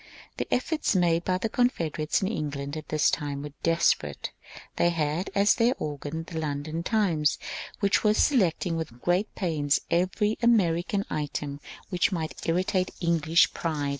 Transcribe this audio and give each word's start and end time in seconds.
The 0.37 0.51
efforts 0.51 0.95
made 0.95 1.23
by 1.25 1.37
the 1.37 1.47
Confederates 1.47 2.23
in 2.23 2.27
England 2.27 2.75
at 2.75 2.89
this 2.89 3.11
time 3.11 3.43
were 3.43 3.53
desperate. 3.61 4.31
They 4.77 4.89
had 4.89 5.29
as 5.35 5.53
their 5.53 5.75
organ 5.77 6.23
the 6.23 6.39
London" 6.39 6.81
Times," 6.83 7.37
which 7.81 8.03
was 8.03 8.17
selecting 8.17 8.75
with 8.77 8.99
g^at 9.01 9.27
pains 9.35 9.79
every 9.91 10.37
Ameri 10.41 10.87
can 10.87 11.05
item 11.11 11.59
which 11.89 12.11
might 12.11 12.41
irritate 12.47 12.89
English 12.99 13.53
pride. 13.53 13.89